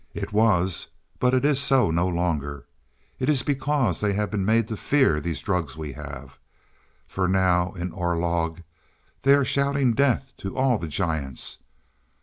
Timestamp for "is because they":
3.29-4.13